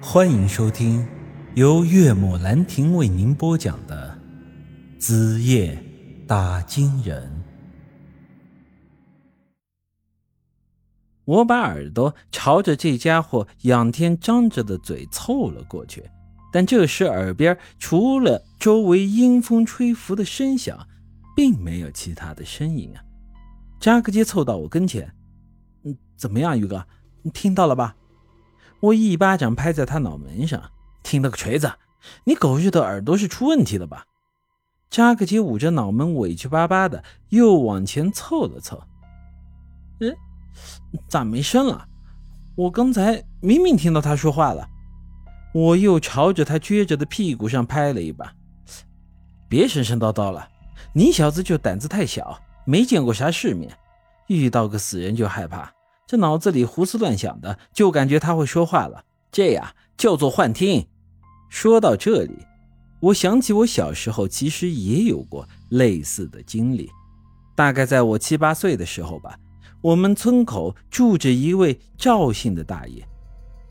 [0.00, 1.06] 欢迎收听
[1.54, 4.18] 由岳母兰亭为您播讲的
[5.00, 5.82] 《子夜
[6.26, 7.26] 打金人》。
[11.24, 16.04] 我把耳朵朝着这家伙仰天张着的嘴凑了过去，
[16.52, 20.86] 但这时耳边除了周围阴风吹拂的声响，
[21.34, 23.02] 并没有其他的声音啊。
[23.80, 25.10] 扎克杰凑到我跟前
[25.84, 26.86] ：“嗯，怎么样，宇哥？
[27.22, 27.96] 你听到了吧？”
[28.80, 30.70] 我一巴掌拍在他脑门上，
[31.02, 31.72] 听了个锤子！
[32.24, 34.04] 你狗日的耳朵是出问题了吧？
[34.88, 38.82] 扎克杰捂着脑门，委屈巴巴的又往前凑了凑。
[40.00, 40.14] 嗯，
[41.08, 41.88] 咋没声了？
[42.54, 44.68] 我刚才明明听到他说话了。
[45.52, 48.32] 我又朝着他撅着的屁股上拍了一把。
[49.48, 50.48] 别神神叨叨了，
[50.92, 53.76] 你小子就胆子太小，没见过啥世面，
[54.28, 55.72] 遇到个死人就害怕。
[56.06, 60.86] 这脑子里胡思乱想的，就感觉他会说话了，这呀叫做幻听。
[61.48, 62.46] 说到这里，
[63.00, 66.88] 我想起我小时候其实也有过类似的经历。
[67.56, 69.36] 大概在我七八岁的时候吧，
[69.80, 73.04] 我们村口住着一位赵姓的大爷，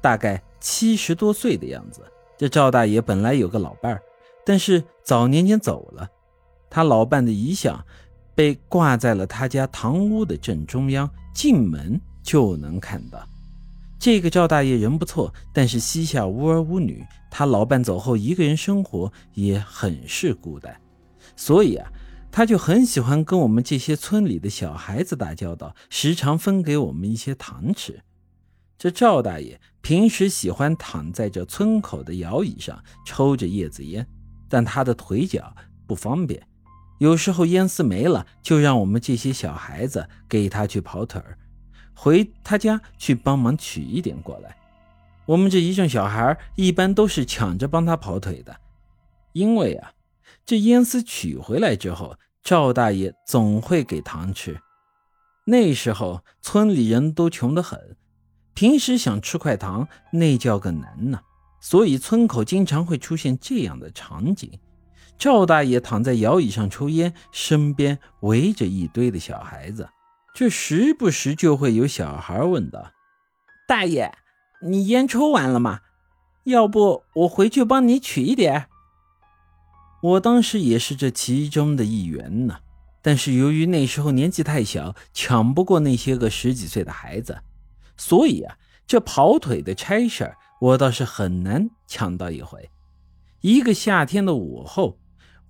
[0.00, 2.02] 大概七十多岁的样子。
[2.38, 4.02] 这赵大爷本来有个老伴儿，
[4.46, 6.08] 但是早年间走了，
[6.68, 7.84] 他老伴的遗像
[8.34, 12.00] 被挂在了他家堂屋的正中央，进门。
[12.30, 13.26] 就能看到，
[13.98, 20.80] 这个赵大爷人不错，但是膝下无儿无女，他老伴走后一个人生活也很是孤单，
[21.34, 21.90] 所以啊，
[22.30, 28.00] 他就很喜欢跟我们这些村里的小孩子打交道，时常分给我们一些糖吃。
[28.78, 34.06] 这赵大爷平时喜欢躺在这村口的摇椅上抽着叶子烟，
[34.48, 35.52] 但他的腿脚
[35.88, 36.40] 不方便，
[37.00, 41.36] 有时候烟丝没了，就让我们这些小孩子给他去跑腿儿。
[42.02, 44.56] 回他家去帮忙取一点过来，
[45.26, 48.56] 我们这一众小孩一般都是抢着帮他跑腿的，
[49.34, 49.92] 因为啊，
[50.46, 54.58] 这烟丝取回来之后，赵大爷总会给糖吃。
[55.44, 57.98] 那时候村里人都穷得很，
[58.54, 61.20] 平时想吃块糖那叫个难呐，
[61.60, 64.50] 所以村口经常会出现这样的场景：
[65.18, 69.86] 赵大爷躺在摇椅上抽烟，身边围着一堆的小孩子。
[70.32, 72.92] 这时不时就会有小孩问道
[73.68, 74.12] ：“大爷，
[74.62, 75.80] 你烟抽完了吗？
[76.44, 78.68] 要不我回去帮你取一点。”
[80.02, 82.60] 我当时也是这其中的一员呢，
[83.02, 87.42] 但是由于那时候年纪太小，抢不过那些个十几岁的孩子，
[87.98, 92.70] 所以啊，这跑腿的差事我倒是很难抢到一回。
[93.42, 94.99] 一个夏天的午后。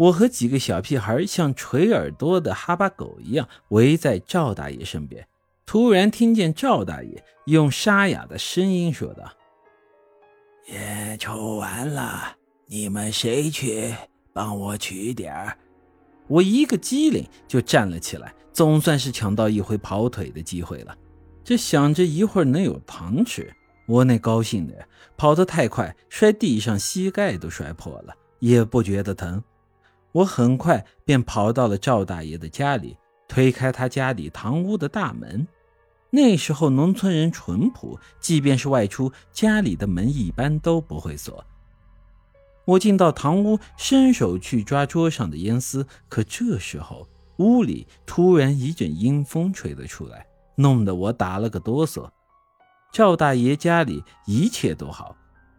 [0.00, 5.28] 我和几个小屁孩像垂耳朵的哈巴狗一样围在赵大爷身边，
[5.66, 9.30] 突然听见赵大爷用沙哑的声音说道
[10.72, 12.34] ：“烟抽完了，
[12.64, 13.94] 你们谁去
[14.32, 15.58] 帮我取点儿？”
[16.28, 20.96] 我一个机灵就站了起来，总算是抢到一回跑腿的机会了。
[21.44, 23.54] 这想着一会儿能有糖吃，
[23.86, 24.74] 我那高兴的
[25.18, 29.44] 跑得太快，摔地上膝盖都摔破了，也不觉得疼。
[30.12, 32.96] 我很快便跑到了赵大爷的家里，
[33.28, 35.46] 推开他家里堂屋的大门。
[36.10, 41.44] 那时候农村人淳朴，即便是外出，家里的门一般都不会锁。
[42.64, 47.06] 我进到堂屋，伸手去抓桌上的烟丝，可这时候
[47.36, 52.08] 屋里突然一阵阴风吹了出来，弄得我打了个哆嗦。
[52.92, 55.16] 赵大爷家里一切都好，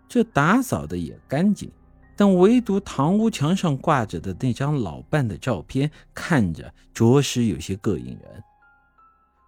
[0.09, 1.71] 这打扫的也干净。
[2.15, 8.43] 但唯独堂屋墙上挂着的那张老伴的照片，看着着实有些膈应人。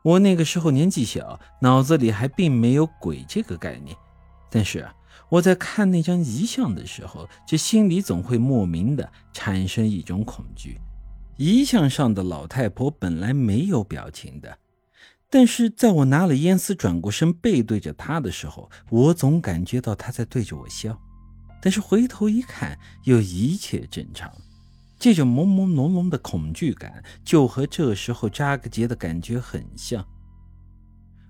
[0.03, 3.95] 我那个时候年纪小，脑子里还并没有鬼这个概念。
[4.49, 4.93] 但是啊，
[5.29, 10.79] 我在看那张遗像的时候，这心里总会莫名的产生一种恐惧。
[11.37, 14.57] 遗像上的老太婆本来没有表情的，
[15.29, 20.99] 但是在我拿了烟丝转过身背对着她的时候，我总感觉到她在对着我笑。
[21.63, 24.29] 但是回头一看，又一切正常。
[24.99, 30.05] 这种朦朦胧胧的恐惧感，就和这时候扎克杰的感觉很像。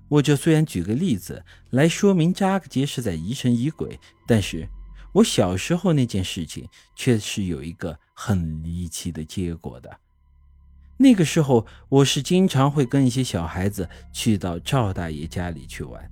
[0.09, 4.67] 我这虽然举个例子来说明扎克杰是在疑神疑鬼，但是
[5.13, 9.99] 我小时候那件事情却是有一个很离奇的结果的。
[10.97, 16.11] 那个时候，我是经常会跟一些小孩子去到赵大爷家里去玩。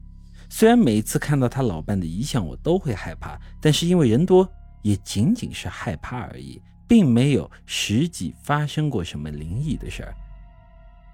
[0.53, 4.45] 虽然每次看到他老伴的遗像，我都会害怕，但是因为人多，
[4.81, 10.13] 也仅仅是害怕而已，并没有实际发生过什么灵异的事儿。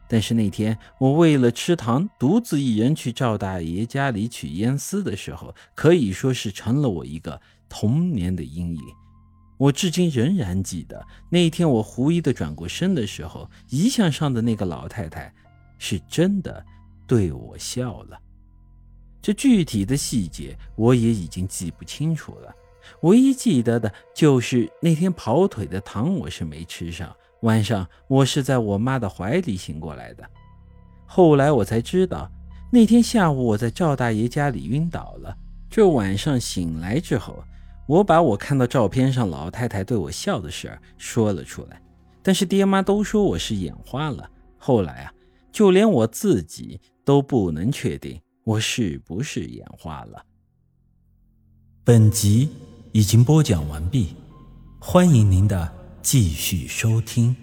[0.08, 8.82] 但是那天我为了吃糖，独自一人去赵大爷家里取烟丝的时候，可以说是成了我一个童年的阴影。
[9.58, 15.32] 我至今仍然记得那天我狐疑的转过身的时候，遗像上的那个老太太
[15.78, 16.66] 是真的
[17.06, 18.20] 对我笑了。
[19.22, 22.56] 这具体的细节我也已经记不清楚了，
[23.02, 27.14] 唯一记得的就是那天跑腿的糖我是没吃上。
[27.42, 30.24] 晚上我是在我妈的怀里醒过来的。
[31.06, 32.30] 后来我才知道，
[32.72, 35.38] 那天下午我在赵大爷家里晕倒了。
[35.70, 37.44] 这晚上醒来之后，
[37.88, 41.80] 我把我看到照片上老太太对我笑的事儿说了出来，
[42.24, 44.30] 但是爹妈都说我是眼花了。
[44.58, 45.14] 后来啊，
[45.52, 50.26] 就连我自己都不能确定我是不是眼花了。
[51.84, 52.48] 本集
[52.94, 54.16] 已经播讲完毕，
[54.80, 55.76] 欢迎您的。
[56.02, 57.36] 继续收听。